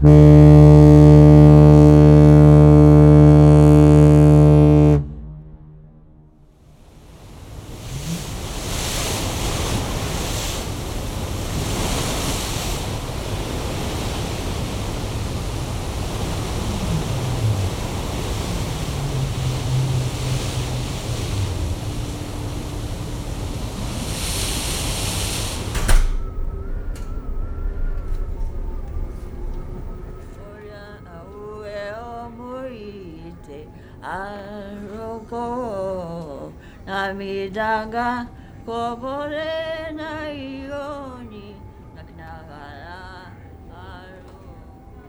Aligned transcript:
Mm-hmm. 0.00 0.27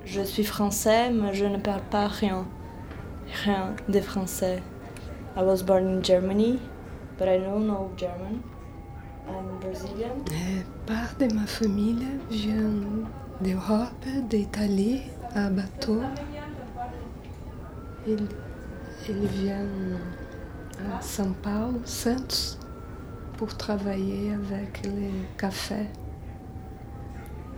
Je 0.05 0.21
suis 0.23 0.43
français, 0.43 1.11
mais 1.11 1.33
je 1.33 1.45
ne 1.45 1.57
parle 1.57 1.83
pas 1.91 2.07
rien, 2.07 2.45
rien 3.45 3.75
de 3.87 3.99
français. 4.01 4.61
I 5.37 5.43
was 5.43 5.63
born 5.63 5.87
in 5.87 6.03
Germany, 6.03 6.59
but 7.17 7.27
I 7.27 7.37
don't 7.37 7.67
know 7.67 7.91
German. 7.95 8.41
I'm 9.27 9.59
Brazilian. 9.61 10.25
Euh, 10.31 10.61
part 10.87 11.15
de 11.19 11.33
ma 11.33 11.45
famille 11.45 12.07
vient 12.31 12.81
d'Europe, 13.39 14.05
d'Italie, 14.29 15.03
à 15.35 15.49
bateau. 15.49 16.01
Il, 18.07 18.27
il 19.09 19.27
vient 19.27 19.65
à 20.93 21.01
São 21.01 21.33
Paulo, 21.33 21.81
Santos, 21.85 22.57
pour 23.37 23.55
travailler 23.55 24.33
avec 24.33 24.85
les 24.85 25.11
cafés. 25.37 25.89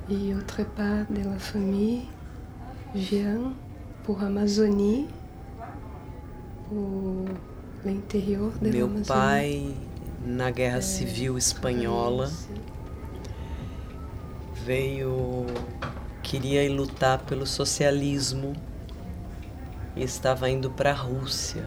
Et 0.09 0.33
autre 0.33 0.63
part 0.75 1.05
de 1.09 1.23
la 1.23 1.37
famille 1.37 2.03
vient 2.95 3.53
pour 4.03 4.23
Amazonie, 4.23 5.07
pour 6.69 7.25
l'interior 7.85 8.51
de 8.61 8.69
Meu 8.69 8.89
pai, 9.07 9.73
na 10.25 10.51
Guerra 10.51 10.81
Civil 10.81 11.37
Espanhola, 11.37 12.29
veio. 14.65 15.45
queria 16.31 16.69
lutar 16.71 17.19
pelo 17.25 17.45
socialismo 17.45 18.53
e 19.95 20.03
estava 20.03 20.49
indo 20.49 20.69
para 20.69 20.91
a 20.91 20.95
Rússia. 20.95 21.65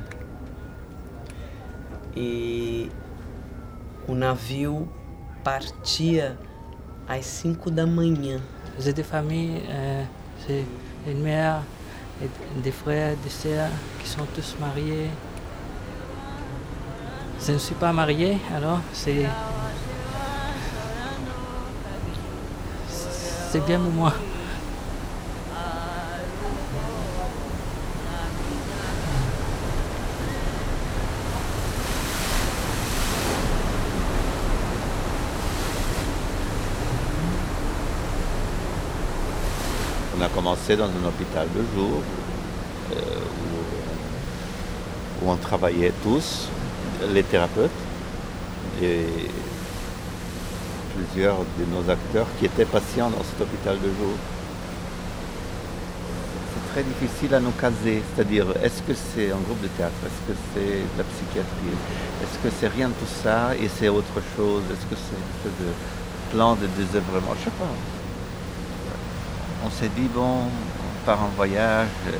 E 2.17 2.91
o 4.07 4.15
navio 4.15 4.89
partia 5.43 6.39
às 7.09 7.27
5 7.27 7.71
da 7.71 7.87
manhã. 7.87 8.41
J'ai 8.79 8.93
des 8.93 9.05
familles, 9.05 9.63
euh, 9.69 10.05
j'ai 10.47 10.65
une 11.07 11.23
mère, 11.23 11.63
et 12.23 12.29
des 12.61 12.73
frères, 12.73 13.17
des 13.23 13.31
sœurs 13.31 13.71
qui 14.01 14.09
sont 14.09 14.27
tous 14.35 14.57
mariés. 14.61 15.11
Je 17.45 17.53
ne 17.53 17.59
suis 17.59 17.75
pas 17.75 17.93
marié, 17.93 18.39
alors 18.55 18.81
c'est. 18.93 19.27
C'est 23.51 23.65
bien 23.65 23.79
moi. 23.79 24.13
A 40.25 40.29
commencé 40.29 40.75
dans 40.77 40.85
un 40.85 41.07
hôpital 41.07 41.47
de 41.55 41.61
jour 41.77 42.01
euh, 42.93 42.97
où, 45.23 45.31
on 45.31 45.37
travaillait 45.37 45.93
tous, 46.03 46.49
les 47.13 47.23
thérapeutes 47.23 47.71
et 48.83 49.07
plusieurs 50.95 51.39
de 51.39 51.65
nos 51.75 51.91
acteurs 51.91 52.27
qui 52.39 52.47
étaient 52.47 52.65
patients 52.65 53.11
dans 53.11 53.23
cet 53.23 53.41
hôpital 53.41 53.77
de 53.77 53.89
jour. 53.89 54.15
C'est 56.53 56.73
très 56.73 56.83
difficile 56.83 57.35
à 57.35 57.41
nous 57.41 57.53
caser, 57.53 58.03
c'est-à-dire 58.15 58.47
est-ce 58.63 58.83
que 58.83 58.95
c'est 58.95 59.31
un 59.31 59.41
groupe 59.47 59.61
de 59.63 59.69
théâtre, 59.69 59.95
est-ce 60.07 60.33
que 60.33 60.39
c'est 60.55 60.81
de 60.81 60.99
la 60.99 61.05
psychiatrie, 61.05 61.77
est-ce 62.23 62.39
que 62.39 62.55
c'est 62.61 62.69
rien 62.69 62.89
de 62.89 62.95
tout 62.95 63.13
ça 63.23 63.55
et 63.57 63.69
c'est 63.69 63.89
autre 63.89 64.21
chose, 64.37 64.63
est-ce 64.71 64.87
que 64.87 64.97
c'est 64.97 65.65
de 65.65 65.71
plan 66.33 66.55
de 66.55 66.67
désœuvrement, 66.79 67.35
je 67.39 67.45
sais 67.45 67.57
pas 67.59 68.04
on 69.65 69.71
s'est 69.71 69.89
dit, 69.89 70.09
bon, 70.09 70.43
on 70.43 71.07
part 71.07 71.23
en 71.23 71.29
voyage, 71.37 71.89
euh, 72.09 72.13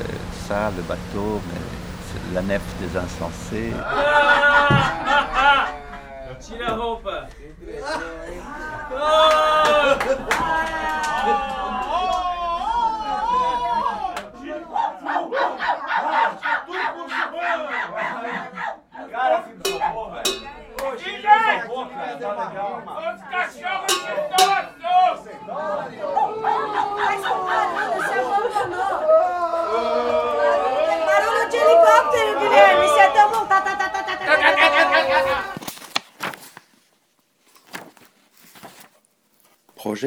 ça, 0.47 0.71
le 0.75 0.81
bateau, 0.83 1.41
mais 1.47 1.59
c'est 2.07 2.33
la 2.33 2.41
nef 2.41 2.61
des 2.79 2.97
insensés. 2.97 3.73
Tira 6.39 6.75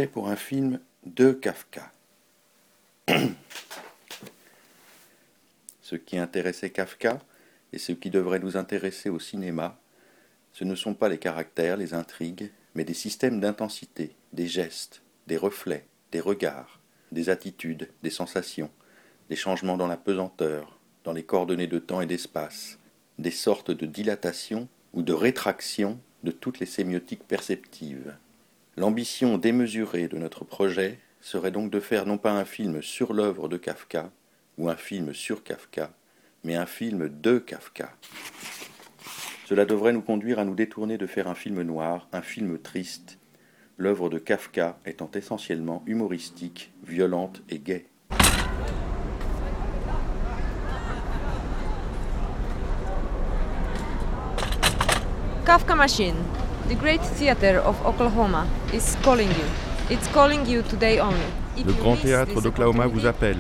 Pour 0.07 0.29
un 0.29 0.37
film 0.37 0.79
de 1.05 1.33
Kafka. 1.33 1.91
ce 5.83 5.97
qui 5.97 6.19
intéressait 6.19 6.71
Kafka 6.71 7.19
et 7.73 7.79
ce 7.79 7.91
qui 7.91 8.09
devrait 8.09 8.39
nous 8.39 8.57
intéresser 8.57 9.11
au 9.11 9.19
cinéma, 9.19 9.77
ce 10.53 10.63
ne 10.63 10.77
sont 10.77 10.95
pas 10.95 11.09
les 11.09 11.19
caractères, 11.19 11.77
les 11.77 11.95
intrigues, 11.95 12.53
mais 12.77 12.85
des 12.85 12.95
systèmes 12.95 13.41
d'intensité, 13.41 14.15
des 14.33 14.47
gestes, 14.47 15.03
des 15.27 15.37
reflets, 15.37 15.85
des 16.13 16.21
regards, 16.21 16.79
des 17.11 17.29
attitudes, 17.29 17.91
des 18.05 18.11
sensations, 18.11 18.71
des 19.29 19.37
changements 19.37 19.77
dans 19.77 19.89
la 19.89 19.97
pesanteur, 19.97 20.79
dans 21.03 21.13
les 21.13 21.25
coordonnées 21.25 21.67
de 21.67 21.81
temps 21.81 22.01
et 22.01 22.07
d'espace, 22.07 22.79
des 23.19 23.33
sortes 23.33 23.73
de 23.73 23.87
dilatation 23.87 24.69
ou 24.93 25.03
de 25.03 25.13
rétraction 25.13 25.99
de 26.23 26.31
toutes 26.31 26.61
les 26.61 26.67
sémiotiques 26.67 27.27
perceptives. 27.27 28.15
L'ambition 28.79 29.39
démesurée 29.39 30.07
de 30.07 30.19
notre 30.19 30.45
projet 30.45 31.01
serait 31.21 31.51
donc 31.51 31.69
de 31.69 31.81
faire 31.81 32.07
non 32.07 32.17
pas 32.17 32.31
un 32.31 32.45
film 32.45 32.81
sur 32.81 33.13
l'œuvre 33.13 33.49
de 33.49 33.57
Kafka 33.57 34.13
ou 34.57 34.69
un 34.69 34.77
film 34.77 35.13
sur 35.13 35.43
Kafka, 35.43 35.91
mais 36.45 36.55
un 36.55 36.65
film 36.65 37.09
de 37.09 37.39
Kafka. 37.39 37.91
Cela 39.47 39.65
devrait 39.65 39.93
nous 39.93 40.01
conduire 40.01 40.39
à 40.39 40.45
nous 40.45 40.55
détourner 40.55 40.97
de 40.97 41.09
faire 41.09 41.27
un 41.27 41.35
film 41.35 41.61
noir, 41.63 42.07
un 42.13 42.23
film 42.23 42.57
triste, 42.57 43.19
l'œuvre 43.79 44.09
de 44.11 44.21
Kafka 44.21 44.79
étant 44.87 45.11
essentiellement 45.13 45.83
humoristique, 45.87 46.71
violente 46.85 47.43
et 47.51 47.59
gaie. 47.59 47.87
Kafka 55.45 55.75
Machine, 55.75 56.23
the 56.69 56.75
great 56.75 57.01
theater 57.01 57.59
of 57.61 57.75
Oklahoma, 57.87 58.47
is 58.73 58.97
calling 59.03 59.29
you. 59.29 59.45
It's 59.91 60.07
calling 60.09 60.45
you 60.47 60.63
today 60.63 61.01
only. 61.01 61.17
Le 61.65 61.73
Grand 61.73 61.97
Théâtre 61.97 62.41
d'Oklahoma 62.41 62.87
vous 62.87 63.07
appelle. 63.07 63.39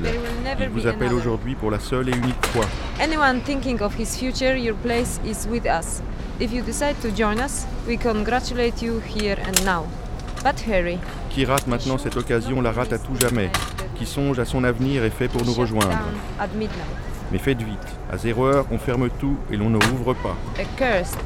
Il 0.61 0.69
vous 0.71 0.87
appelle 0.87 1.13
aujourd'hui 1.13 1.55
pour 1.55 1.71
la 1.71 1.79
seule 1.79 2.09
et 2.09 2.17
unique 2.17 2.47
fois. 2.47 2.65
Anyone 3.01 3.41
thinking 3.43 3.81
of 3.83 3.95
his 3.99 4.17
future, 4.17 4.57
your 4.57 4.75
place 4.77 5.21
is 5.25 5.47
with 5.49 5.67
us. 5.67 6.03
If 6.41 6.53
you 6.53 6.63
decide 6.63 6.97
to 7.03 7.11
join 7.11 7.39
us, 7.39 7.67
we 7.87 7.99
congratulate 7.99 8.83
you 8.83 9.01
here 9.01 9.37
and 9.47 9.65
now. 9.65 9.85
But 10.43 10.59
hurry. 10.67 10.99
Qui 11.31 11.45
rate 11.45 11.67
maintenant 11.67 11.99
cette 11.99 12.17
occasion 12.17 12.61
la 12.63 12.73
rate 12.73 12.93
à 12.93 12.99
tout 12.99 13.15
jamais. 13.21 13.51
Qui 13.97 14.07
songe 14.07 14.39
à 14.39 14.45
son 14.45 14.65
avenir 14.65 15.05
est 15.05 15.11
fait 15.11 15.29
pour 15.29 15.45
nous 15.45 15.53
rejoindre. 15.53 15.99
Mais 17.31 17.39
faites 17.39 17.61
vite. 17.61 17.77
À 18.11 18.17
zéro 18.17 18.47
heure, 18.47 18.65
on 18.71 18.79
ferme 18.79 19.11
tout 19.11 19.37
et 19.53 19.57
l'on 19.57 19.69
ne 19.69 19.77
rouvre 19.77 20.15
pas. 20.15 20.37
Accursed 20.59 21.19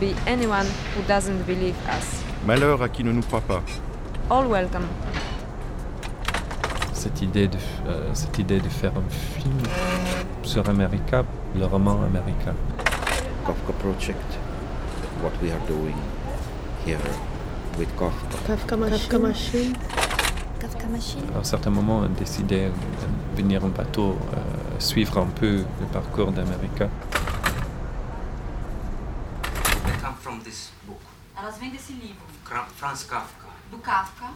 be 0.00 0.14
anyone 0.26 0.66
who 0.94 1.02
doesn't 1.06 1.46
believe 1.46 1.76
us. 1.88 2.22
Malheur 2.46 2.82
à 2.82 2.88
qui 2.88 3.04
ne 3.04 3.12
nous 3.12 3.22
croit 3.22 3.40
pas. 3.40 3.62
All 4.30 4.46
welcome. 4.46 4.86
cette 7.04 7.20
idée, 7.20 7.48
de, 7.48 7.58
euh, 7.86 8.08
cette 8.14 8.38
idée 8.38 8.60
de 8.60 8.68
faire 8.70 8.92
un 8.96 9.10
film 9.10 9.58
sur 10.42 10.66
America, 10.70 11.22
le 11.54 11.66
roman 11.66 11.98
America. 12.02 12.54
Kafka 13.46 13.72
Project, 13.78 14.38
what 15.22 15.32
we 15.42 15.50
are 15.50 15.60
doing 15.68 15.96
here 16.86 16.98
with 17.78 17.88
Kafka. 17.98 18.38
Kafka 18.46 18.76
Machine. 19.18 19.74
Kafka 20.58 20.86
Machine. 20.86 21.24
À 21.34 21.40
un 21.40 21.44
certain 21.44 21.70
moment, 21.70 21.98
on 21.98 22.04
a 22.04 22.08
décidé 22.08 22.68
de 22.68 23.36
venir 23.36 23.62
en 23.62 23.68
bateau, 23.68 24.16
euh, 24.32 24.38
suivre 24.78 25.18
un 25.18 25.26
peu 25.26 25.56
le 25.80 25.86
parcours 25.92 26.32
d'America. 26.32 26.88
This 30.54 30.70
book. 30.86 31.00
Elas 31.36 31.58
vêm 31.58 31.70
desse 31.70 31.92
livro, 31.92 32.22
Franz 32.76 33.02
Kafka, 33.02 33.48
do 33.70 33.78
Kafka, 33.78 34.30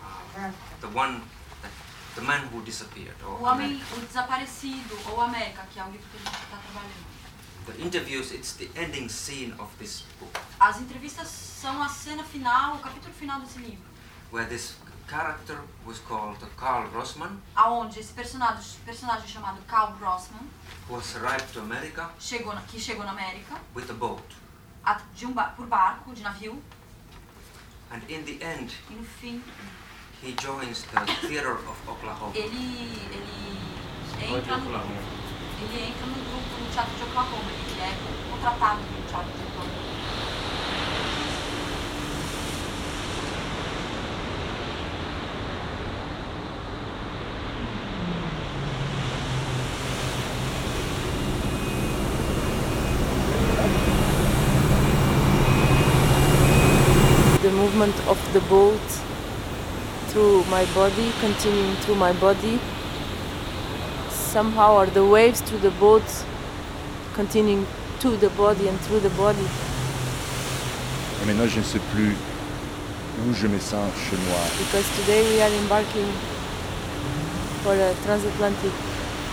the 0.81 0.89
one, 0.89 1.23
that, 1.63 1.71
the 2.17 2.23
man 2.23 2.41
who 2.53 2.61
disappeared. 2.63 3.15
Or 3.25 3.41
O 3.41 3.45
Homem 3.45 3.81
o 3.97 4.01
Desaparecido, 4.01 4.99
ou 5.07 5.21
América, 5.21 5.65
que 5.73 5.79
é 5.79 5.85
o 5.85 5.91
livro 5.91 6.07
que 6.11 6.17
a 6.17 6.31
gente 6.31 6.43
está 6.43 6.57
trabalhando. 6.57 7.19
The 7.67 7.85
interviews, 7.85 8.33
it's 8.33 8.55
the 8.55 8.69
ending 8.75 9.09
scene 9.09 9.55
of 9.61 9.71
this 9.79 10.03
book, 10.19 10.37
As 10.59 10.81
entrevistas 10.81 11.29
são 11.29 11.81
a 11.81 11.89
cena 11.89 12.25
final, 12.25 12.77
o 12.77 12.79
capítulo 12.81 13.15
final 13.15 13.41
desse 13.41 13.59
livro, 13.61 13.85
where 14.33 14.49
this 14.49 14.75
character 15.09 15.61
was 15.87 16.01
called 16.01 16.39
Carl 16.57 16.89
Rossmann, 16.89 17.41
aonde 17.55 18.01
esse 18.01 18.13
personagem, 18.13 18.81
personagem 18.85 19.29
chamado 19.29 19.63
Carl 19.69 19.93
Grossman 19.99 20.49
who 20.89 20.97
arrived 21.17 21.53
to 21.53 21.61
America 21.61 22.11
chegou 22.19 22.55
na, 22.55 22.63
que 22.63 22.81
chegou 22.81 23.05
na 23.05 23.13
América 23.13 23.55
with 23.75 23.89
a 23.91 23.95
boat. 23.95 24.25
De 25.15 25.27
um 25.27 25.33
ba- 25.33 25.53
por 25.57 25.67
barco, 25.67 26.15
de 26.15 26.23
navio, 26.23 26.63
And 27.91 28.03
in 28.09 28.23
the 28.25 28.45
end, 28.45 28.71
e 28.91 28.95
no 28.95 29.03
fim 29.05 29.43
he 30.23 30.33
joins 30.35 30.83
the 30.85 31.01
theater 31.27 31.53
of 31.55 31.77
Oklahoma. 31.89 32.33
ele 32.35 33.09
ele 33.11 34.37
entra 34.37 34.57
no 34.59 34.71
ele 35.61 35.89
entra 35.89 36.07
no 36.07 36.15
grupo 36.15 36.61
no 36.61 36.71
teatro 36.73 36.95
de 36.97 37.03
Oklahoma, 37.05 37.51
ele 37.51 37.81
é 37.81 38.31
contratado 38.31 38.81
no 38.81 39.09
teatro 39.09 39.33
de 39.33 39.43
Oklahoma. 39.43 39.48
Movement 57.79 58.09
of 58.09 58.19
the 58.33 58.41
boat 58.49 58.89
through 60.11 60.45
my 60.51 60.65
body, 60.75 61.13
continuing 61.21 61.77
through 61.83 61.95
my 61.95 62.13
body. 62.15 62.59
Somehow, 64.11 64.75
or 64.75 64.87
the 64.87 65.07
waves 65.07 65.41
through 65.43 65.61
the 65.61 65.71
boat 65.79 66.03
continuing 67.15 67.67
to 68.01 68.17
the 68.17 68.31
body 68.31 68.69
and 68.69 68.79
through 68.81 69.01
the 69.01 69.11
body. 69.11 69.47
Et 71.23 71.27
maintenant, 71.27 71.47
je 71.47 71.59
ne 71.59 71.65
sais 71.65 71.81
plus 71.95 72.17
où 73.27 73.35
je 73.35 73.47
me 73.47 73.59
sens 73.59 73.91
chez 74.11 74.17
moi. 74.29 74.41
Because 74.59 74.87
today 74.99 75.23
we 75.31 75.41
are 75.41 75.53
embarking 75.63 76.11
for 77.63 77.75
a 77.75 77.95
transatlantic 78.05 78.73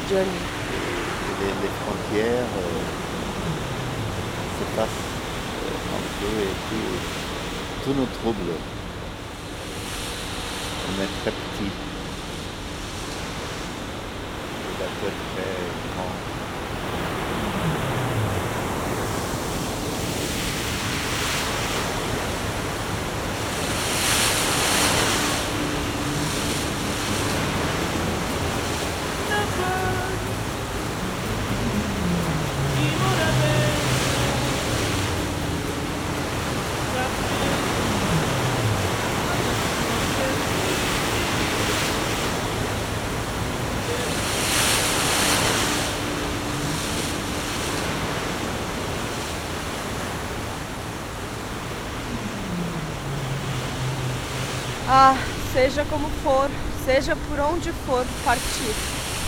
journey. 0.10 0.42
Les, 1.42 1.48
les 1.48 1.74
frontières 1.82 2.50
euh, 2.58 2.82
s'effacent 4.58 5.06
euh, 5.66 5.98
un 5.98 6.04
peu 6.20 6.42
et 6.42 6.56
tout, 6.70 7.25
tous 7.86 7.94
nos 7.94 8.08
troubles. 8.08 8.54
On 10.90 11.04
est 11.04 11.22
très 11.22 11.32
petit. 11.32 11.72
Seja 55.56 55.86
como 55.86 56.10
for, 56.22 56.50
seja 56.86 57.16
por 57.16 57.40
onde 57.40 57.72
for 57.86 58.06
partir. 58.26 58.76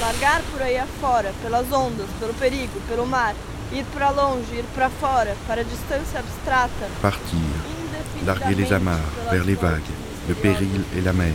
Largar 0.02 0.42
por 0.52 0.62
aí 0.62 0.78
afora, 0.78 1.32
pelas 1.42 1.72
ondas, 1.72 2.10
pelo 2.20 2.34
perigo, 2.34 2.82
pelo 2.90 3.06
mar. 3.06 3.34
Ir 3.72 3.86
para 3.94 4.10
longe, 4.10 4.54
ir 4.54 4.66
para 4.76 4.90
fora, 4.90 5.36
para 5.48 5.62
a 5.62 5.64
distância 5.64 6.20
abstrata. 6.20 6.88
Partir, 7.02 7.50
larguer 8.26 8.56
les 8.58 8.72
amarres 8.72 9.06
vers 9.32 9.46
les 9.46 9.56
vagues, 9.56 9.94
le 10.28 10.36
péril 10.36 10.84
et 10.98 11.02
la 11.02 11.14
mer, 11.14 11.34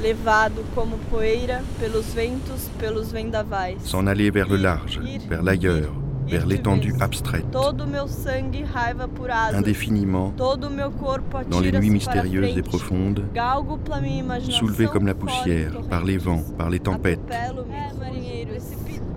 Levado 0.00 0.64
como 0.74 0.96
poeira 1.10 1.62
pelos 1.78 2.06
ventos, 2.14 2.68
pelos 2.78 3.12
vendavais. 3.12 3.76
s'en 3.84 4.06
aller 4.08 4.30
vers 4.30 4.48
le 4.48 4.56
large, 4.56 5.00
vers 5.28 5.42
l'ailleurs, 5.42 5.92
vers 6.26 6.46
l'étendue 6.46 6.94
abstraite, 7.00 7.44
asas. 7.54 9.56
indéfiniment, 9.56 10.32
dans 10.36 11.60
les 11.60 11.72
nuits 11.72 11.90
mystérieuses 11.90 12.56
et 12.56 12.62
profondes, 12.62 13.24
Galgo 13.34 13.76
pela 13.76 14.00
minha 14.00 14.20
imaginação 14.20 14.66
soulevé 14.66 14.86
comme 14.86 15.06
la 15.06 15.14
poussière 15.14 15.72
par 15.90 16.04
les 16.04 16.18
vents, 16.18 16.42
par 16.56 16.70
les 16.70 16.80
tempêtes. 16.80 17.20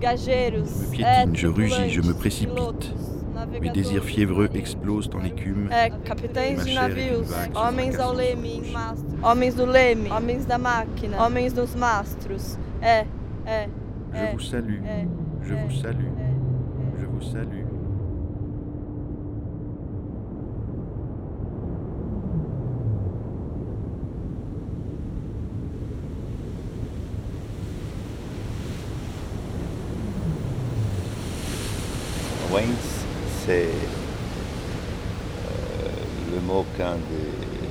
me 0.00 0.90
piétine, 0.90 1.34
je 1.34 1.46
rugis, 1.46 1.90
je 1.90 2.00
me 2.02 2.12
précipite. 2.12 2.94
Mes 3.60 3.70
désirs 3.70 4.04
fiévreux 4.04 4.48
explosent 4.54 5.08
dans 5.08 5.18
l'écume. 5.18 5.68
É, 5.70 5.90
capitães 6.04 6.56
de 6.64 6.74
navios, 6.74 7.26
homens 7.54 7.98
ao 7.98 8.12
leme 8.12 8.58
em 8.58 8.62
homens 9.22 9.54
do 9.54 9.66
leme, 9.66 10.10
homens 10.10 10.44
da 10.46 10.58
máquina, 10.58 11.22
homens 11.22 11.52
dos 11.52 11.74
mastros. 11.74 12.58
É, 12.82 13.06
é, 13.46 13.68
Je 14.12 14.32
vous 14.32 14.40
salue, 14.40 14.80
je 15.42 15.54
vous 15.54 15.80
salue, 15.80 16.10
vous 17.18 17.30
salue. 17.32 17.64
C'est 33.46 33.68
euh, 35.46 35.54
le 36.34 36.40
mot 36.40 36.66
qu'un 36.76 36.94
de 36.94 36.98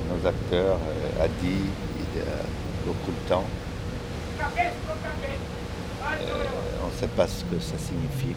nos 0.07 0.25
acteurs 0.25 0.77
euh, 0.77 1.25
a 1.25 1.27
dit 1.27 1.65
il 1.97 2.17
y 2.17 2.21
a 2.21 2.37
beaucoup 2.85 3.11
de 3.11 3.27
temps. 3.27 3.43
Euh, 4.39 4.63
on 6.81 6.87
ne 6.87 6.93
sait 6.93 7.07
pas 7.07 7.27
ce 7.27 7.43
que 7.43 7.59
ça 7.59 7.77
signifie. 7.77 8.35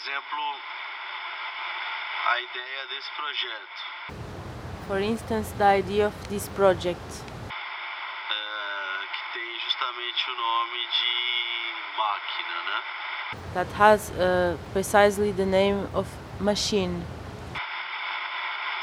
Exemplo, 0.00 0.56
a 2.26 2.40
ideia 2.40 2.86
desse 2.88 3.10
projeto, 3.10 3.84
For 4.86 5.00
instance, 5.00 5.52
the 5.58 5.64
idea 5.64 6.06
of 6.06 6.14
this 6.28 6.48
project 6.48 7.00
eh, 8.30 9.06
que 9.12 9.32
tem 9.34 9.60
justamente 9.60 10.30
o 10.30 10.36
nome 10.36 10.78
de 10.88 11.14
máquina, 11.98 12.62
né? 12.64 12.82
that 13.54 13.68
has 13.74 14.10
uh, 14.12 14.56
precisely 14.72 15.32
the 15.32 15.44
name 15.44 15.86
of 15.92 16.08
machine. 16.40 17.04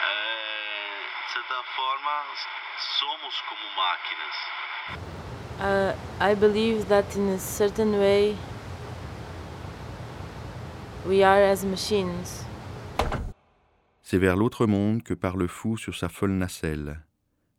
Eh, 0.02 1.02
certa 1.34 1.64
forma, 1.76 2.26
somos 2.78 3.42
como 3.42 3.66
máquinas. 3.76 4.36
Uh, 5.60 5.94
I 6.20 6.36
believe 6.36 6.86
that 6.90 7.16
in 7.18 7.30
a 7.30 7.40
certain 7.40 7.98
way 8.00 8.38
C'est 14.04 14.18
vers 14.18 14.36
l'autre 14.36 14.66
monde 14.66 15.04
que 15.04 15.14
part 15.14 15.38
le 15.38 15.48
fou 15.48 15.78
sur 15.78 15.96
sa 15.96 16.10
folle 16.10 16.34
nacelle. 16.34 17.02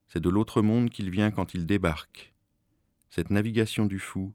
C'est 0.06 0.20
de 0.20 0.28
l'autre 0.28 0.60
monde 0.60 0.90
qu'il 0.90 1.08
vient 1.08 1.30
quand 1.30 1.54
il 1.54 1.64
débarque. 1.64 2.34
Cette 3.08 3.30
navigation 3.30 3.86
du 3.86 3.98
fou, 3.98 4.34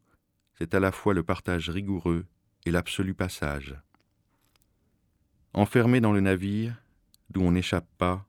c'est 0.57 0.73
à 0.73 0.79
la 0.79 0.91
fois 0.91 1.13
le 1.13 1.21
partage 1.21 1.69
rigoureux 1.69 2.25
et 2.65 2.71
l'absolu 2.71 3.13
passage. 3.13 3.75
Enfermé 5.53 6.01
dans 6.01 6.11
le 6.11 6.21
navire, 6.21 6.81
d'où 7.29 7.41
on 7.41 7.51
n'échappe 7.51 7.87
pas, 7.99 8.25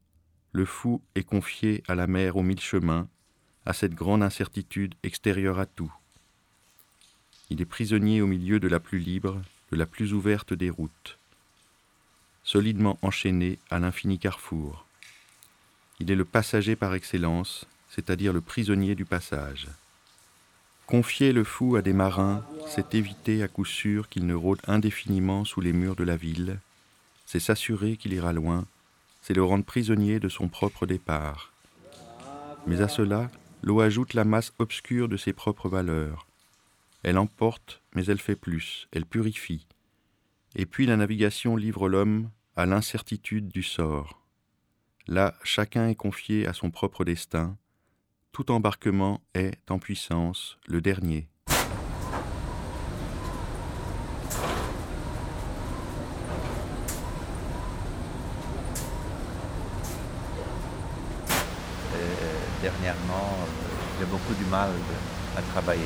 le 0.53 0.67
fou 0.67 1.03
est 1.14 1.25
confié 1.25 1.83
à 1.88 1.95
la 1.95 2.07
mer 2.07 2.37
aux 2.37 2.43
mille 2.43 2.61
chemins, 2.61 3.09
à 3.64 3.73
cette 3.73 3.95
grande 3.95 4.23
incertitude 4.23 4.95
extérieure 5.03 5.59
à 5.59 5.64
tout. 5.64 5.95
Il 7.49 7.62
est 7.62 7.67
prisonnier 7.67 8.21
au 8.21 8.26
milieu 8.26 8.61
de 8.61 8.69
la 8.69 8.81
plus 8.81 8.99
libre, 8.99 9.41
la 9.76 9.87
plus 9.87 10.12
ouverte 10.12 10.52
des 10.52 10.71
routes, 10.71 11.19
solidement 12.43 12.99
enchaîné 13.02 13.59
à 13.71 13.78
l'infini 13.78 14.19
carrefour. 14.19 14.87
Il 16.00 16.11
est 16.11 16.16
le 16.16 16.25
passager 16.25 16.76
par 16.76 16.95
excellence, 16.95 17.66
c'est-à-dire 17.88 18.33
le 18.33 18.40
prisonnier 18.40 18.95
du 18.95 19.04
passage. 19.04 19.69
Confier 20.87 21.33
le 21.33 21.45
fou 21.45 21.76
à 21.76 21.83
des 21.83 21.95
marins, 21.95 22.45
c'est 22.66 22.95
éviter 22.95 23.43
à 23.43 23.49
coup 23.49 23.64
sûr 23.64 24.09
qu'il 24.09 24.26
ne 24.26 24.35
rôde 24.35 24.61
indéfiniment 24.66 25.45
sous 25.45 25.61
les 25.61 25.73
murs 25.73 25.97
de 25.97 26.04
la 26.04 26.16
ville, 26.16 26.59
c'est 27.25 27.40
s'assurer 27.40 27.97
qu'il 27.97 28.12
ira 28.12 28.33
loin, 28.33 28.66
c'est 29.23 29.35
le 29.35 29.43
rendre 29.43 29.64
prisonnier 29.64 30.21
de 30.21 30.28
son 30.28 30.49
propre 30.49 30.85
départ. 30.85 31.52
Mais 32.66 32.83
à 32.83 32.88
cela, 32.88 33.31
l'eau 33.62 33.81
ajoute 33.81 34.12
la 34.12 34.25
masse 34.25 34.52
obscure 34.59 35.09
de 35.09 35.16
ses 35.16 35.33
propres 35.33 35.69
valeurs. 35.69 36.26
Elle 37.04 37.18
emporte, 37.18 37.82
mais 37.94 38.06
elle 38.06 38.18
fait 38.18 38.34
plus, 38.34 38.88
elle 38.90 39.04
purifie. 39.04 39.66
Et 40.56 40.64
puis 40.64 40.87
la 40.87 40.96
navigation 40.96 41.54
livre 41.54 41.87
l'homme 41.87 42.30
à 42.56 42.64
l'incertitude 42.64 43.49
du 43.49 43.62
sort. 43.62 44.23
Là, 45.06 45.34
chacun 45.42 45.88
est 45.88 45.96
confié 45.96 46.46
à 46.46 46.54
son 46.54 46.70
propre 46.70 47.04
destin. 47.04 47.58
Tout 48.32 48.50
embarquement 48.50 49.20
est, 49.34 49.70
en 49.70 49.78
puissance, 49.78 50.56
le 50.66 50.80
dernier. 50.80 51.28
Euh, 61.92 62.14
dernièrement, 62.62 63.37
euh, 63.40 64.00
j'ai 64.00 64.06
beaucoup 64.06 64.32
du 64.42 64.46
mal 64.46 64.70
à 65.37 65.42
travailler. 65.42 65.82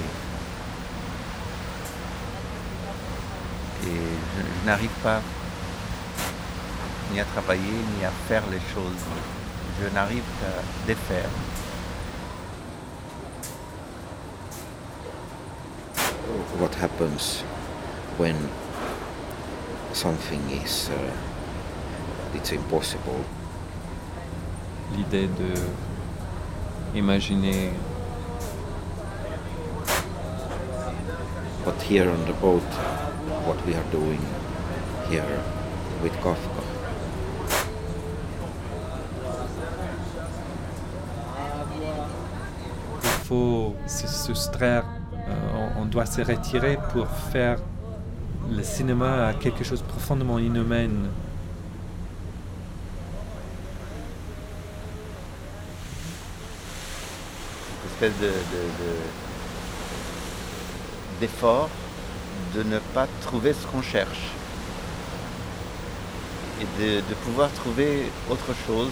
Et 3.77 3.77
je, 3.88 4.42
je 4.42 4.66
n'arrive 4.66 4.90
pas 5.02 5.20
ni 7.12 7.20
à 7.20 7.24
travailler, 7.24 7.78
ni 7.96 8.04
à 8.04 8.10
faire 8.28 8.42
les 8.50 8.60
choses. 8.74 9.04
Je 9.80 9.88
n'arrive 9.94 10.24
qu'à 10.40 10.86
défaire. 10.86 11.30
What 16.60 16.74
happens 16.74 17.44
when 18.18 18.36
something 19.92 20.40
is 20.50 20.90
uh, 20.90 22.36
it's 22.36 22.52
impossible? 22.52 23.24
L'idée 24.96 25.28
de 25.28 25.54
imaginer 26.94 27.72
But 31.68 31.82
here 31.82 32.08
on 32.08 32.24
the 32.24 32.32
boat, 32.32 32.62
what 33.46 33.56
we 33.66 33.74
are 33.74 33.84
doing 33.90 34.20
here 35.08 35.40
with 36.02 36.12
Kafka, 36.22 36.62
Il 43.02 43.24
faut 43.28 43.76
se 43.86 44.06
soustraire, 44.06 44.84
euh, 45.14 45.68
on, 45.78 45.84
doit 45.84 46.06
se 46.06 46.22
retirer 46.22 46.78
pour 46.92 47.06
faire 47.32 47.58
le 48.50 48.62
cinéma 48.62 49.26
à 49.28 49.34
quelque 49.34 49.64
chose 49.64 49.82
de 49.82 49.86
profondément 49.88 50.38
inhumain. 50.38 50.84
Une 50.84 51.08
espèce 57.90 58.18
de, 58.20 58.26
de- 58.26 58.30
de- 58.30 58.98
d'effort 61.20 61.68
de 62.54 62.62
ne 62.62 62.78
pas 62.94 63.06
trouver 63.22 63.52
ce 63.52 63.66
qu'on 63.66 63.82
cherche. 63.82 64.30
Et 66.60 66.82
de, 66.82 67.14
pouvoir 67.24 67.50
trouver 67.52 68.10
autre 68.30 68.52
chose 68.66 68.90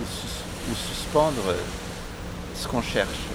ou 0.00 0.74
suspendre 0.74 1.54
ce 2.54 2.66
qu'on 2.66 2.82
cherche. 2.82 3.28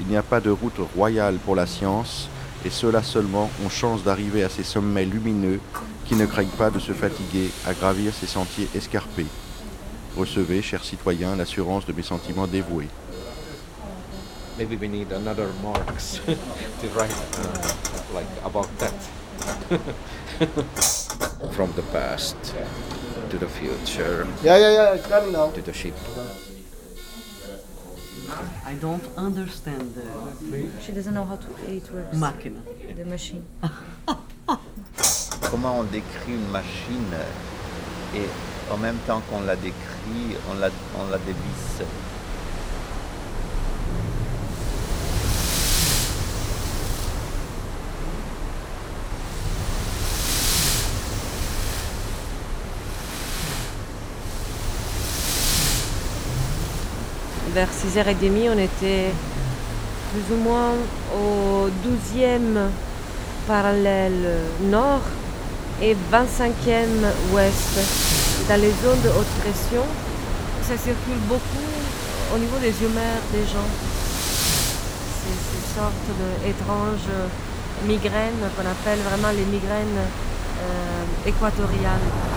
Il 0.00 0.06
n'y 0.06 0.16
a 0.16 0.22
pas 0.22 0.40
de 0.40 0.50
route 0.50 0.78
royale 0.96 1.36
pour 1.44 1.54
la 1.54 1.66
science, 1.66 2.28
et 2.64 2.70
ceux-là 2.70 3.02
seulement 3.02 3.50
ont 3.64 3.68
chance 3.68 4.02
d'arriver 4.02 4.42
à 4.42 4.48
ces 4.48 4.64
sommets 4.64 5.04
lumineux 5.04 5.60
qui 6.06 6.14
ne 6.14 6.26
craignent 6.26 6.48
pas 6.48 6.70
de 6.70 6.78
se 6.78 6.92
fatiguer 6.92 7.50
à 7.66 7.74
gravir 7.74 8.12
ces 8.12 8.26
sentiers 8.26 8.68
escarpés. 8.74 9.26
Recevez, 10.16 10.62
chers 10.62 10.84
citoyens, 10.84 11.36
l'assurance 11.36 11.86
de 11.86 11.92
mes 11.92 12.02
sentiments 12.02 12.46
dévoués. 12.46 12.88
Maybe 14.58 14.76
we 14.76 14.88
need 14.88 15.12
another 15.12 15.52
Marx 15.62 16.18
to 16.80 16.88
write 16.96 17.10
uh, 17.38 17.74
like 18.12 18.26
about 18.44 18.68
that. 18.78 18.94
From 21.52 21.72
the 21.72 21.82
past 21.92 22.36
to 23.30 23.38
the 23.38 23.48
future. 23.48 24.26
Yeah, 24.42 24.56
yeah, 24.58 24.72
yeah, 24.72 24.94
it's 24.94 25.06
coming 25.06 25.32
now. 25.32 25.50
To 25.50 25.62
the 25.62 25.72
ship. 25.72 25.94
I 28.64 28.74
don't 28.74 29.04
understand 29.16 29.94
the 29.94 30.02
She 30.80 30.92
doesn't 30.92 31.14
know 31.14 31.24
how 31.24 31.36
to 31.36 31.48
it 31.70 31.90
works. 31.92 32.16
Machine. 32.16 32.62
The 32.96 33.04
machine. 33.04 33.44
Comment 35.42 35.78
on 35.80 35.84
décrit 35.84 36.34
une 36.34 36.48
machine 36.50 37.14
et 38.14 38.26
en 38.72 38.78
même 38.78 38.96
temps 39.06 39.20
qu'on 39.30 39.42
la 39.42 39.56
décrit, 39.56 40.36
on 40.50 40.54
la, 40.58 40.68
on 40.98 41.10
la 41.10 41.18
dévisse. 41.18 41.82
Vers 57.54 57.68
6h30, 57.68 58.50
on 58.52 58.58
était 58.58 59.12
plus 60.10 60.34
ou 60.34 60.38
moins 60.42 60.72
au 61.14 61.68
12e 61.68 62.58
parallèle 63.46 64.40
nord 64.62 65.02
et 65.80 65.94
25e 66.12 67.06
ouest. 67.32 67.78
Dans 68.48 68.60
les 68.60 68.72
zones 68.82 69.00
de 69.02 69.08
haute 69.08 69.32
pression, 69.38 69.84
ça 70.62 70.76
circule 70.76 71.20
beaucoup 71.28 71.70
au 72.34 72.38
niveau 72.38 72.58
des 72.58 72.74
humeurs 72.84 73.22
des 73.32 73.44
gens. 73.46 73.70
C'est 75.22 75.38
ces 75.38 75.78
sortes 75.78 76.10
d'étranges 76.44 77.14
migraines 77.86 78.50
qu'on 78.56 78.68
appelle 78.68 78.98
vraiment 78.98 79.30
les 79.30 79.44
migraines 79.44 80.02
euh, 80.02 81.28
équatoriales 81.28 82.33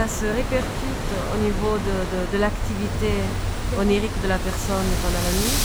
ça 0.00 0.08
se 0.08 0.24
répercute 0.24 1.10
au 1.34 1.38
niveau 1.44 1.76
de, 2.32 2.38
l'activité 2.38 3.12
onirique 3.78 4.16
de 4.22 4.28
la 4.28 4.38
personne 4.38 4.88
pendant 5.02 5.20
la 5.28 5.34
nuit. 5.36 5.58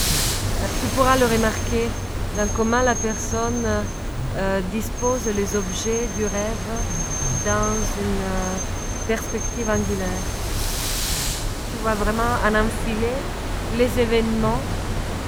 Euh, 0.59 0.67
Tu 0.81 0.87
pourras 0.95 1.15
le 1.15 1.23
remarquer 1.23 1.87
dans 2.35 2.49
comment 2.57 2.81
la 2.81 2.95
personne 2.95 3.63
euh, 3.63 4.59
dispose 4.73 5.23
les 5.39 5.55
objets 5.55 6.03
du 6.17 6.23
rêve 6.23 6.67
dans 7.47 7.75
une 7.79 8.23
euh, 8.27 9.07
perspective 9.07 9.67
angulaire. 9.71 10.23
Tu 11.71 11.75
vois 11.83 11.95
vraiment 11.95 12.35
en 12.43 12.51
enfiler 12.59 13.15
les 13.79 13.91
événements, 14.03 14.59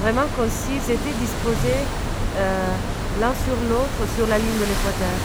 vraiment 0.04 0.28
comme 0.36 0.52
s'ils 0.52 0.84
étaient 0.92 1.18
disposés 1.24 1.84
l'un 3.22 3.34
sur 3.46 3.58
l'autre 3.72 4.00
sur 4.18 4.28
la 4.28 4.38
ligne 4.38 4.60
de 4.60 4.68
l'équateur. 4.68 5.18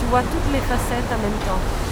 Tu 0.00 0.04
vois 0.10 0.22
toutes 0.26 0.50
les 0.52 0.64
facettes 0.66 1.10
en 1.14 1.22
même 1.22 1.40
temps. 1.46 1.89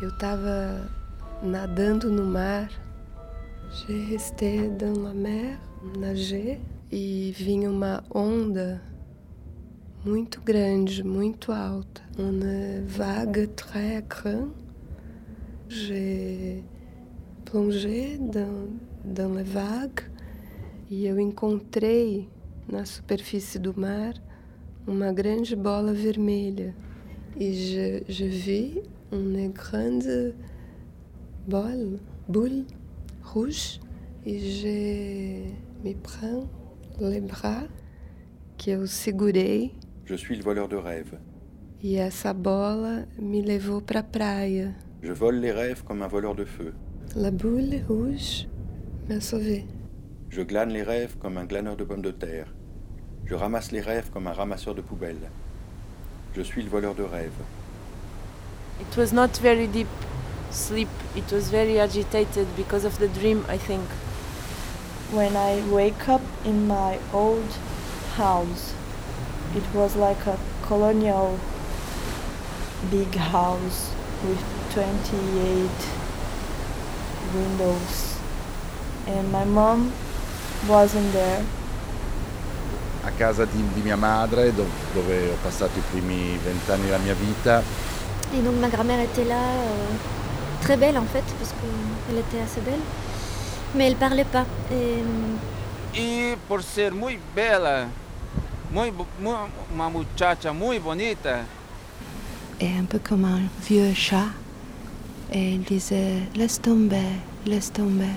Eu 0.00 0.08
estava 0.08 0.90
nadando 1.42 2.10
no 2.10 2.24
mar. 2.24 2.70
J'ai 3.70 4.02
resté 4.06 4.66
dans 4.66 4.96
la 4.96 5.12
mer, 5.12 5.60
nager, 5.98 6.58
e 6.90 7.34
vinha 7.36 7.70
uma 7.70 8.02
onda 8.10 8.80
muito 10.02 10.40
grande, 10.40 11.04
muito 11.04 11.52
alta. 11.52 12.00
Uma 12.18 12.82
vague 12.86 13.46
très 13.48 14.02
grande. 14.08 14.54
J'ai 15.68 16.64
plongé 17.44 18.16
dans, 18.16 18.70
dans 19.04 19.34
la 19.34 19.42
vague 19.42 20.10
e 20.88 21.06
eu 21.06 21.20
encontrei 21.20 22.26
na 22.66 22.86
superfície 22.86 23.58
do 23.58 23.78
mar 23.78 24.14
uma 24.86 25.12
grande 25.12 25.54
bola 25.54 25.92
vermelha. 25.92 26.74
E 27.36 27.52
je, 27.52 28.04
je 28.08 28.24
uma 29.12 29.48
grande 29.48 30.34
bolle, 31.46 31.98
boule 32.28 32.64
rouge 33.22 33.80
e 34.24 34.38
je 34.38 35.52
me 35.84 35.94
prends 35.94 36.46
les 37.00 37.20
bras 37.20 37.64
que 38.58 38.70
eu 38.72 38.86
segurei 38.86 39.72
Je 40.06 40.14
suis 40.16 40.36
le 40.36 40.42
voleur 40.42 40.68
de 40.68 40.76
rêves. 40.76 41.18
e 41.82 41.96
essa 41.96 42.32
bola 42.34 43.06
me 43.18 43.40
levou 43.40 43.80
para 43.80 44.02
praia. 44.02 44.74
Je 45.02 45.12
vole 45.12 45.40
les 45.40 45.52
rêves 45.52 45.82
comme 45.84 46.02
un 46.02 46.08
voleur 46.08 46.34
de 46.34 46.44
feu. 46.44 46.74
La 47.16 47.30
boule 47.30 47.80
rouge 47.88 48.46
m'a 49.08 49.20
sauvé. 49.20 49.64
Je 50.28 50.42
glane 50.42 50.70
les 50.70 50.82
rêves 50.82 51.16
comme 51.18 51.38
un 51.38 51.46
glaneur 51.46 51.76
de 51.76 51.84
pommes 51.84 52.02
de 52.02 52.10
terre. 52.10 52.54
Je 53.24 53.34
ramasse 53.34 53.72
les 53.72 53.80
rêves 53.80 54.10
comme 54.10 54.26
un 54.26 54.32
ramasseur 54.32 54.74
de 54.74 54.82
poubelles. 54.82 55.30
Je 56.36 56.42
suis 56.42 56.62
le 56.62 56.68
voleur 56.68 56.94
de 56.94 57.02
rêves. 57.02 57.40
It 58.80 58.96
was 58.96 59.12
not 59.12 59.36
very 59.36 59.66
deep 59.66 59.88
sleep. 60.50 60.88
It 61.14 61.30
was 61.30 61.50
very 61.50 61.78
agitated 61.78 62.46
because 62.56 62.84
of 62.84 62.98
the 62.98 63.08
dream, 63.08 63.44
I 63.48 63.58
think. 63.58 63.84
When 65.12 65.36
I 65.36 65.62
wake 65.70 66.08
up 66.08 66.22
in 66.44 66.66
my 66.66 66.98
old 67.12 67.50
house, 68.16 68.74
it 69.54 69.64
was 69.74 69.96
like 69.96 70.26
a 70.26 70.38
colonial 70.62 71.38
big 72.90 73.14
house 73.14 73.92
with 74.24 74.42
28 74.72 75.70
windows. 77.34 78.16
And 79.06 79.30
my 79.32 79.44
mom 79.44 79.92
wasn't 80.68 81.12
there. 81.12 81.44
A 83.04 83.10
casa 83.12 83.46
di, 83.46 83.62
di 83.74 83.80
mia 83.82 83.96
madre, 83.96 84.52
dov- 84.54 84.92
dove 84.92 85.30
ho 85.30 85.36
passato 85.42 85.78
i 85.78 85.82
primi 85.90 86.36
vent'anni 86.36 86.84
della 86.84 86.98
mia 86.98 87.14
vita, 87.14 87.62
Et 88.34 88.40
donc 88.42 88.54
ma 88.60 88.68
grand-mère 88.68 89.00
était 89.00 89.24
là, 89.24 89.34
euh, 89.40 90.62
très 90.62 90.76
belle 90.76 90.96
en 90.96 91.04
fait, 91.04 91.24
parce 91.38 91.52
qu'elle 91.52 92.18
était 92.18 92.40
assez 92.40 92.60
belle. 92.60 92.80
Mais 93.74 93.86
elle 93.88 93.96
parlait 93.96 94.24
pas. 94.24 94.44
Et, 94.72 95.02
Y 95.92 96.36
por 96.46 96.62
ser 96.62 96.92
muy 96.92 97.18
bella, 97.34 97.88
muy, 98.72 98.92
una 99.20 99.88
muchacha 99.88 100.52
muy 100.52 100.78
bonita, 100.78 101.40
Et 102.60 102.68
un 102.78 102.84
peu 102.84 103.00
comme 103.00 103.24
un 103.24 103.40
vieux 103.66 103.92
chat. 103.94 104.28
Et 105.32 105.54
il 105.54 105.62
disait 105.62 106.28
Laisse 106.36 106.60
tomber, 106.60 107.08
laisse 107.46 107.72
tomber. 107.72 108.14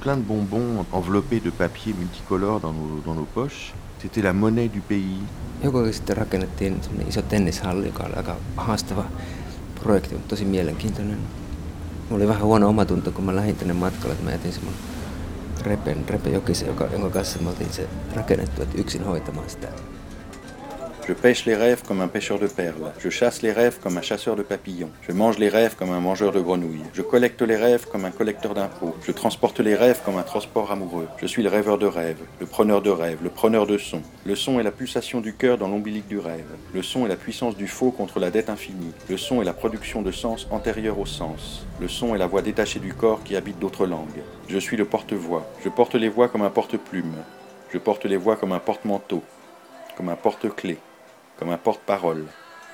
Plein 0.00 0.16
de 0.18 0.22
bonbons 0.22 0.84
enveloppés 0.92 1.40
de 1.40 1.50
papier 1.50 1.94
multicolore 1.94 2.60
dans 2.60 2.72
nos, 2.72 3.00
dans 3.04 3.14
nos 3.14 3.24
poches. 3.34 3.72
C'était 4.02 4.20
la 4.22 4.32
monnaie 4.34 4.68
du 4.68 4.80
pays. 4.80 5.20
Joku 5.64 5.92
sitten 5.92 6.16
rakennettiin 6.16 6.80
iso 7.08 7.22
tennishalli, 7.22 7.86
joka 7.86 8.02
oli 8.04 8.14
aika 8.16 8.36
haastava 8.56 9.04
projekti, 9.82 10.14
mutta 10.14 10.28
tosi 10.28 10.44
mielenkiintoinen. 10.44 11.18
Mulla 11.18 12.16
oli 12.16 12.28
vähän 12.28 12.42
huono 12.42 12.68
omatunto, 12.68 13.12
kun 13.12 13.24
mä 13.24 13.36
lähdin 13.36 13.56
tänne 13.56 13.74
matkalle, 13.74 14.12
että 14.12 14.24
mä 14.24 14.30
jätin 14.30 14.52
semmoinen 14.52 14.80
Repen, 15.62 16.08
Repe 16.08 16.30
Jokisen, 16.30 16.68
joka, 16.68 16.88
jonka 16.92 17.10
kanssa 17.10 17.38
me 17.38 17.48
oltiin 17.48 17.72
se 17.72 17.88
rakennettu, 18.14 18.62
että 18.62 18.78
yksin 18.78 19.04
hoitamaan 19.04 19.50
sitä. 19.50 19.68
Je 21.08 21.12
pêche 21.12 21.44
les 21.44 21.54
rêves 21.54 21.84
comme 21.86 22.00
un 22.00 22.08
pêcheur 22.08 22.40
de 22.40 22.48
perles. 22.48 22.92
Je 22.98 23.10
chasse 23.10 23.40
les 23.40 23.52
rêves 23.52 23.78
comme 23.80 23.96
un 23.96 24.02
chasseur 24.02 24.34
de 24.34 24.42
papillons. 24.42 24.90
Je 25.06 25.12
mange 25.12 25.38
les 25.38 25.48
rêves 25.48 25.76
comme 25.76 25.92
un 25.92 26.00
mangeur 26.00 26.32
de 26.32 26.40
grenouilles. 26.40 26.82
Je 26.94 27.02
collecte 27.02 27.42
les 27.42 27.54
rêves 27.54 27.86
comme 27.86 28.04
un 28.04 28.10
collecteur 28.10 28.54
d'impôts. 28.54 28.96
Je 29.06 29.12
transporte 29.12 29.60
les 29.60 29.76
rêves 29.76 30.00
comme 30.04 30.18
un 30.18 30.24
transport 30.24 30.72
amoureux. 30.72 31.06
Je 31.18 31.26
suis 31.26 31.44
le 31.44 31.48
rêveur 31.48 31.78
de 31.78 31.86
rêves, 31.86 32.18
le 32.40 32.46
preneur 32.46 32.82
de 32.82 32.90
rêves, 32.90 33.20
le 33.22 33.30
preneur 33.30 33.68
de 33.68 33.78
sons. 33.78 34.02
Le 34.24 34.34
son 34.34 34.58
est 34.58 34.64
la 34.64 34.72
pulsation 34.72 35.20
du 35.20 35.32
cœur 35.32 35.58
dans 35.58 35.68
l'ombilique 35.68 36.08
du 36.08 36.18
rêve. 36.18 36.50
Le 36.74 36.82
son 36.82 37.06
est 37.06 37.08
la 37.08 37.14
puissance 37.14 37.56
du 37.56 37.68
faux 37.68 37.92
contre 37.92 38.18
la 38.18 38.32
dette 38.32 38.50
infinie. 38.50 38.92
Le 39.08 39.16
son 39.16 39.40
est 39.40 39.44
la 39.44 39.52
production 39.52 40.02
de 40.02 40.10
sens 40.10 40.48
antérieur 40.50 40.98
au 40.98 41.06
sens. 41.06 41.68
Le 41.80 41.86
son 41.86 42.16
est 42.16 42.18
la 42.18 42.26
voix 42.26 42.42
détachée 42.42 42.80
du 42.80 42.94
corps 42.94 43.22
qui 43.22 43.36
habite 43.36 43.60
d'autres 43.60 43.86
langues. 43.86 44.24
Je 44.48 44.58
suis 44.58 44.76
le 44.76 44.86
porte-voix. 44.86 45.46
Je 45.62 45.68
porte 45.68 45.94
les 45.94 46.08
voix 46.08 46.28
comme 46.28 46.42
un 46.42 46.50
porte-plume. 46.50 47.14
Je 47.72 47.78
porte 47.78 48.06
les 48.06 48.16
voix 48.16 48.34
comme 48.34 48.50
un 48.50 48.58
porte-manteau, 48.58 49.22
comme 49.96 50.08
un 50.08 50.16
porte-clé, 50.16 50.78
comme 51.38 51.50
un 51.50 51.58
porte-parole. 51.58 52.24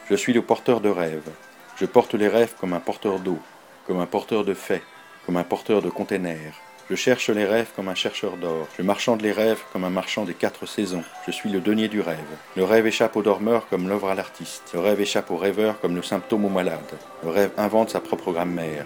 Je 0.09 0.15
suis 0.15 0.33
le 0.33 0.43
porteur 0.43 0.81
de 0.81 0.89
rêves. 0.89 1.31
Je 1.77 1.87
porte 1.87 2.15
les 2.15 2.29
rêves 2.29 2.55
comme 2.61 2.73
un 2.73 2.81
porteur 2.81 3.19
d'eau, 3.19 3.39
comme 3.87 4.01
un 4.01 4.07
porteur 4.07 4.45
de 4.45 4.55
faits, 4.55 4.83
comme 5.27 5.37
un 5.37 5.45
porteur 5.45 5.83
de 5.83 5.91
containers. 5.91 6.55
Je 6.91 6.97
cherche 6.97 7.31
les 7.31 7.45
rêves 7.45 7.71
comme 7.75 7.89
un 7.89 7.95
chercheur 7.95 8.37
d'or. 8.37 8.69
Je 8.77 8.83
marchande 8.83 9.23
les 9.23 9.33
rêves 9.33 9.63
comme 9.73 9.85
un 9.85 9.91
marchand 9.91 10.25
des 10.25 10.35
quatre 10.35 10.67
saisons. 10.67 11.05
Je 11.27 11.31
suis 11.31 11.49
le 11.49 11.61
denier 11.61 11.89
du 11.89 12.01
rêve. 12.01 12.19
Le 12.57 12.65
rêve 12.65 12.87
échappe 12.87 13.17
au 13.17 13.23
dormeur 13.23 13.69
comme 13.69 13.89
l'œuvre 13.89 14.11
à 14.11 14.15
l'artiste. 14.15 14.71
Le 14.75 14.81
rêve 14.81 15.01
échappe 15.01 15.31
au 15.31 15.37
rêveur 15.37 15.81
comme 15.81 15.95
le 15.95 16.03
symptôme 16.03 16.45
au 16.45 16.49
malade. 16.49 16.81
Le 17.23 17.31
rêve 17.31 17.51
invente 17.57 17.91
sa 17.91 18.01
propre 18.01 18.33
grammaire. 18.33 18.85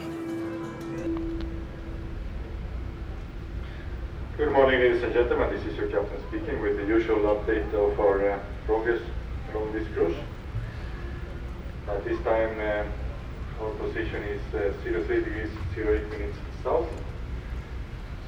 Good 4.38 4.52
morning, 4.52 4.78
ladies 4.78 5.02
and 5.02 5.14
gentlemen. 5.14 5.48
This 5.50 5.72
is 5.72 5.78
your 5.78 5.88
captain 5.88 6.20
speaking 6.28 6.60
with 6.60 6.76
the 6.76 6.86
usual 6.86 7.24
update 7.24 7.72
of 7.72 7.98
our 7.98 8.20
uh, 8.20 8.38
progress 8.66 9.00
along 9.54 9.72
this 9.72 9.86
cruise. 9.94 10.16
At 11.88 12.04
this 12.04 12.18
time, 12.24 12.58
uh, 12.58 13.62
our 13.62 13.70
position 13.78 14.22
is 14.24 14.40
uh, 14.54 14.72
03 14.84 15.24
degrees 15.24 15.50
08 15.76 16.10
minutes 16.10 16.36
south, 16.62 16.88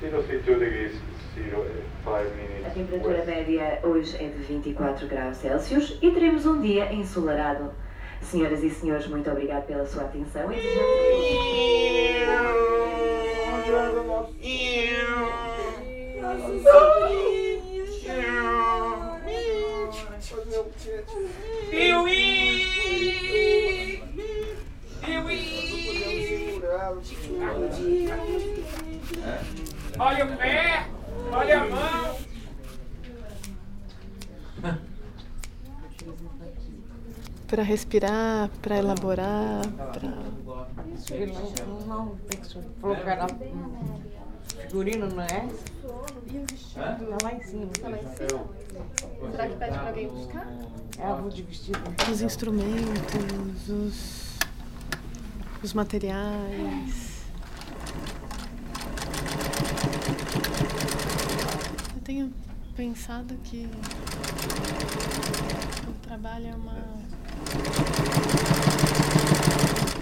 032 0.00 0.58
degrees 0.58 0.92
05 1.34 2.10
A 2.10 2.22
minutes 2.36 2.72
temperatura 2.74 3.16
west. 3.18 3.26
média 3.26 3.80
hoje 3.82 4.16
é 4.16 4.28
de 4.28 4.42
24 4.42 5.06
graus 5.08 5.36
Celsius 5.38 5.98
e 6.02 6.10
teremos 6.10 6.46
um 6.46 6.60
dia 6.60 6.92
ensolarado. 6.92 7.72
Senhoras 8.22 8.62
e 8.64 8.70
senhores, 8.70 9.06
muito 9.06 9.30
obrigado 9.30 9.66
pela 9.66 9.86
sua 9.86 10.02
atenção. 10.04 10.48
Piuí! 21.70 22.64
Piuí! 25.04 26.62
Olha 29.98 30.24
o 30.24 30.36
pé! 30.36 30.86
Olha 31.32 31.60
a 31.60 31.66
mão! 31.66 32.18
Para 37.46 37.62
respirar, 37.62 38.50
para 38.60 38.76
elaborar, 38.76 39.66
para. 39.68 40.12
Ele 41.10 41.32
não, 41.32 41.80
não 41.86 42.16
tem 42.16 42.40
que 42.40 42.58
colocar 42.80 43.24
a 43.24 43.28
figurino, 44.62 45.08
não 45.08 45.22
é? 45.22 45.48
Tá 46.28 46.98
lá 47.22 47.32
em 47.32 47.42
cima. 47.42 47.66
Tá 47.80 47.88
lá 47.88 47.96
em 47.96 48.16
cima? 48.16 49.30
Será 49.30 49.48
que 49.48 49.56
pede 49.56 49.78
para 49.78 49.88
alguém 49.88 50.08
buscar? 50.08 50.46
É, 50.98 51.10
eu 51.10 51.16
vou 51.22 51.30
de 51.30 51.42
vestido. 51.42 51.78
Os 52.10 52.20
instrumentos, 52.20 53.68
os, 53.68 54.38
os 55.62 55.72
materiais. 55.72 57.22
Eu 61.94 62.02
tenho 62.04 62.32
pensado 62.76 63.34
que 63.44 63.66
o 65.88 65.92
trabalho 66.06 66.48
é 66.48 66.54
uma 66.54 66.76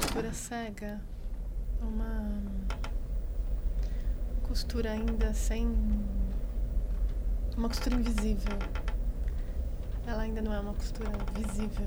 costura 0.01 0.33
cega, 0.33 1.01
uma 1.81 2.66
costura 4.57 4.93
ainda 4.93 5.35
sem. 5.35 5.69
uma 7.59 7.69
costura 7.69 7.95
invisível. 7.95 8.59
Ela 10.07 10.23
ainda 10.23 10.41
não 10.41 10.51
é 10.55 10.59
uma 10.59 10.73
costura 10.73 11.11
visível. 11.35 11.87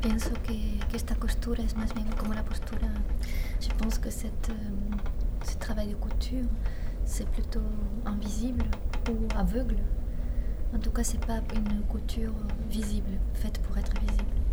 Penso 0.00 0.30
que, 0.44 0.78
que 0.88 0.94
esta 0.94 1.16
costura 1.16 1.60
est 1.60 1.76
mais 1.76 1.92
bien 1.92 2.06
comme 2.16 2.36
la 2.36 2.44
posture. 2.44 2.78
Je 3.58 3.68
pense 3.70 3.98
que 3.98 4.12
cette, 4.12 4.52
ce 5.42 5.56
travail 5.56 5.88
de 5.88 5.96
couture, 5.96 6.46
c'est 7.04 7.28
plutôt 7.30 7.66
invisible 8.04 8.66
ou 9.10 9.26
aveugle. 9.36 9.78
En 10.72 10.78
tout 10.78 10.92
cas, 10.92 11.02
c'est 11.02 11.26
pas 11.26 11.40
une 11.52 11.82
couture 11.88 12.34
visible, 12.70 13.18
faite 13.32 13.58
pour 13.62 13.76
être 13.76 13.92
visible. 14.00 14.43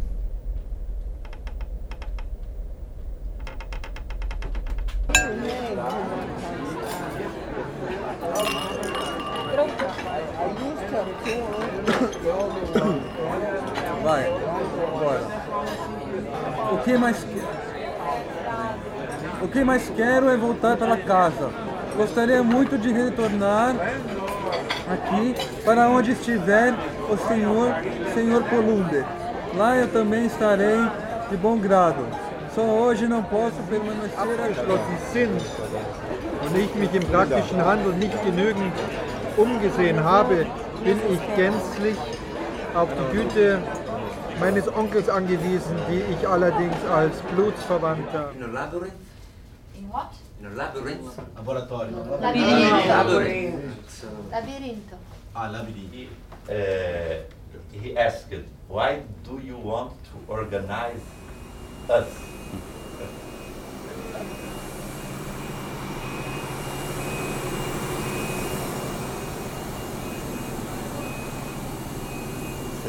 Que 16.91 16.97
mais 16.97 17.25
O 19.41 19.47
que 19.47 19.63
mais 19.63 19.89
quero 19.95 20.29
é 20.29 20.37
voltar 20.37 20.77
para 20.77 20.97
casa. 20.97 21.49
Gostaria 21.95 22.43
muito 22.43 22.77
de 22.77 22.91
retornar 22.91 23.75
aqui 24.91 25.35
para 25.63 25.89
onde 25.89 26.11
estiver 26.11 26.73
o 27.09 27.17
senhor, 27.27 27.73
senhor 28.13 28.43
Columbe. 28.43 29.03
Lá 29.55 29.75
eu 29.77 29.87
também 29.87 30.25
estarei 30.25 30.79
de 31.29 31.37
bom 31.37 31.57
grado. 31.57 32.05
Só 32.53 32.61
hoje 32.61 33.07
não 33.07 33.23
posso 33.23 33.55
permanecer 33.69 34.19
abgeschlossen 34.19 34.97
sind 35.13 35.41
und 36.43 36.57
ich 36.57 36.75
mich 36.75 36.93
im 36.93 37.03
praktischen 37.07 37.63
Handel 37.63 37.93
nicht 37.93 38.23
genügend 38.23 38.73
umgesehen 39.37 40.03
habe, 40.03 40.45
bin 40.83 40.97
ich 41.09 41.35
gänzlich 41.35 41.97
auf 42.75 42.89
die 42.93 43.17
Güte 43.17 43.59
meines 44.41 44.67
Onkels 44.67 45.07
angewiesen, 45.07 45.77
die 45.87 46.01
ich 46.13 46.27
allerdings 46.27 46.75
als 46.91 47.15
Blutsverwandter 47.35 48.31
In 48.35 48.43
a 48.43 48.47
labyrinth? 48.47 48.93
In 49.77 49.87
what? 49.89 50.09
In 50.39 50.47
a 50.47 50.49
labyrinth? 50.49 51.15
Laboratorio. 51.35 51.97
Labyrinth. 52.19 52.87
Labyrinth. 52.87 53.63
Labirinto. 54.31 54.95
Ah, 55.35 55.47
labirinto. 55.47 56.11
Uh, 56.49 57.21
he 57.71 57.95
asked, 57.95 58.33
why 58.67 59.03
do 59.23 59.39
you 59.45 59.57
want 59.57 59.91
to 60.09 60.17
organize 60.33 61.05
us? 61.87 62.07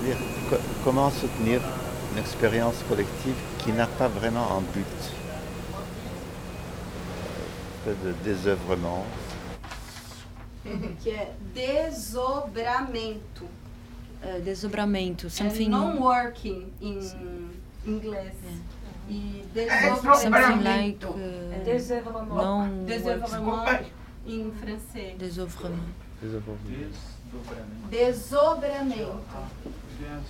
C'est-à-dire 0.02 0.18
co- 0.50 0.56
comment 0.84 1.10
soutenir 1.10 1.60
une 2.12 2.18
expérience 2.18 2.74
collective 2.88 3.36
qui 3.58 3.70
n'a 3.72 3.86
pas 3.86 4.08
vraiment 4.08 4.56
un 4.58 4.60
but, 4.60 4.84
euh, 7.86 7.94
de 8.04 8.12
désœuvrement. 8.24 9.04
que 11.04 11.10
é 11.10 11.32
desobramento. 11.54 13.44
Uh, 14.24 14.40
desdobramento, 14.44 15.26
É 15.26 15.30
something. 15.30 15.68
non 15.68 15.98
working 15.98 16.72
em 16.80 16.98
inglês. 17.86 18.32
E 19.10 19.44
Something 20.12 20.62
like. 20.62 21.04
Uh, 21.04 21.10
non. 22.34 22.84
Desœuvrement 22.86 23.64
em 24.26 24.52
francês. 24.52 25.16
Desobramento. 27.90 29.22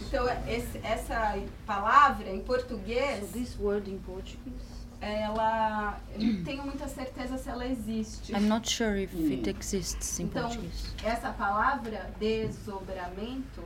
Então, 0.06 0.26
esse- 0.48 0.78
essa 0.82 1.38
palavra 1.66 2.28
em 2.30 2.40
português. 2.40 3.20
So 3.26 3.32
this 3.32 3.56
word 3.58 3.90
in 3.90 3.98
Portuguese. 3.98 4.72
Ela. 5.00 5.98
Eu 6.14 6.22
não 6.22 6.44
tenho 6.44 6.62
muita 6.64 6.86
certeza 6.86 7.36
se 7.36 7.48
ela 7.48 7.66
existe. 7.66 8.32
I'm 8.32 8.46
not 8.46 8.70
sure 8.70 9.02
if 9.02 9.12
it 9.14 9.48
exists 9.50 10.20
in 10.20 10.24
Então, 10.24 10.44
Portuguese. 10.48 10.92
essa 11.02 11.32
palavra 11.32 12.10
desobramento 12.20 13.62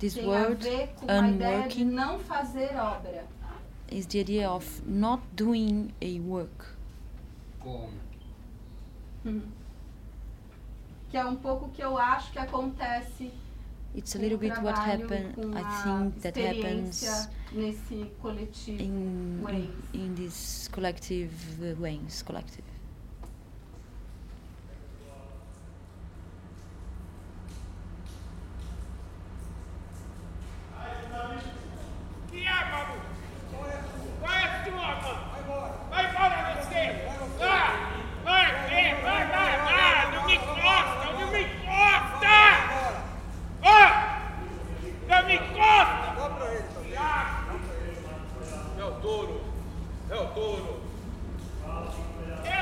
This 0.00 0.14
tem 0.14 0.26
word, 0.26 0.66
a 0.66 0.70
ver 0.70 0.88
com 0.96 1.10
a 1.10 1.28
ideia 1.28 1.68
de 1.68 1.84
não 1.84 2.18
fazer 2.20 2.74
obra. 2.76 3.24
is 3.90 4.06
the 4.06 4.18
idea 4.20 4.50
of 4.50 4.82
not 4.84 5.22
doing 5.36 5.92
a 6.02 6.20
work. 6.28 6.64
Uhum. 9.24 9.42
Que 11.10 11.16
é 11.16 11.24
um 11.24 11.36
pouco 11.36 11.68
que 11.70 11.82
eu 11.82 11.96
acho 11.96 12.30
que 12.32 12.38
acontece 12.38 13.32
It's 13.94 14.14
a 14.14 14.18
little 14.18 14.36
bit 14.38 14.50
what 14.60 14.74
trabalho, 14.74 15.04
happen. 15.04 15.32
com 15.32 15.50
I 15.56 15.62
think 15.82 16.20
that 16.20 16.38
happens 16.38 17.28
nesse 17.52 18.12
coletivo 18.20 18.82
in 18.82 19.42
in, 19.48 19.70
in 19.94 20.14
this 20.14 20.68
collective 20.70 21.32
uh, 21.62 21.74
ways, 21.80 22.22
collective. 22.22 22.62
Yeah. 52.44 52.57